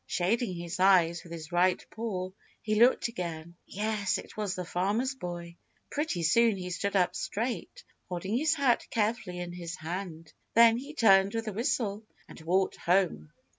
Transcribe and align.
Shading 0.07 0.55
his 0.55 0.79
eyes 0.79 1.21
with 1.21 1.31
his 1.31 1.51
right 1.51 1.79
paw, 1.91 2.31
he 2.63 2.73
looked 2.73 3.07
again. 3.07 3.55
Yes, 3.67 4.17
it 4.17 4.35
was 4.35 4.55
the 4.55 4.65
Farmer's 4.65 5.13
Boy. 5.13 5.57
Pretty 5.91 6.23
soon 6.23 6.57
he 6.57 6.71
stood 6.71 6.95
up 6.95 7.15
straight, 7.15 7.83
holding 8.09 8.35
his 8.35 8.55
hat 8.55 8.87
carefully 8.89 9.37
in 9.37 9.53
his 9.53 9.75
hand. 9.75 10.33
Then 10.55 10.77
he 10.77 10.95
turned 10.95 11.35
with 11.35 11.47
a 11.49 11.53
whistle 11.53 12.03
and 12.27 12.41
walked 12.41 12.77
home. 12.77 13.31